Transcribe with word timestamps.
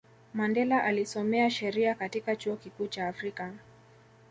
mandela 0.33 0.83
alisomea 0.83 1.49
sheria 1.49 1.95
katika 1.95 2.35
chuo 2.35 2.55
kikuu 2.55 2.87
cha 2.87 3.07
afrika 3.07 3.53